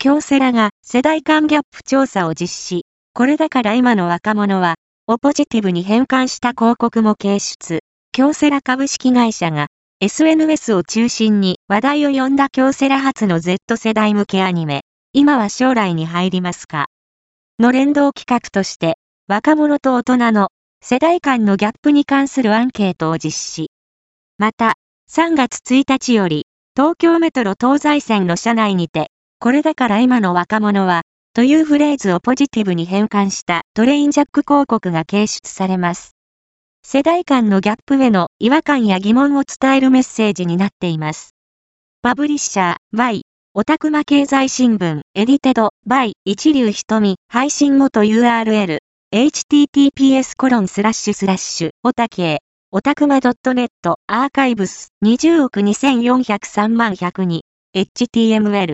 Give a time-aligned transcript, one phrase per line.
[0.00, 2.84] 京セラが世代間ギャップ調査を実施。
[3.14, 4.76] これだから今の若者は、
[5.08, 7.80] をポジティブに変換した広告も掲出。
[8.12, 9.66] 京セラ株式会社が
[9.98, 14.82] SNS を中心に話題を呼んだ京セラ初の Z 世代向けアニメ、
[15.14, 16.86] 今は将来に入りますか
[17.58, 23.72] の連動企画として、若者と大人の世代間のギャップに関するアンケートを実施。
[24.38, 24.74] また、
[25.10, 26.46] 3月1日より、
[26.76, 29.10] 東京メトロ東西線の車内にて、
[29.40, 31.02] これだから今の若者は、
[31.32, 36.16] というフレーズをポジティブに変換したトレインジャック広告が掲出されます。
[36.84, 41.36] 世代間のギャップへの違和感や疑問を伝えるメッセージになっています。
[42.02, 43.22] パブリッシャー Y
[43.54, 48.78] オタクマ経済新聞エディテド by 一流瞳配信元 URL
[49.14, 52.38] https コロンスラッシュスラッシュオタケ
[52.72, 53.68] オタクマ .net
[54.08, 57.40] アーカイブス20億2403万102
[57.76, 58.66] HTML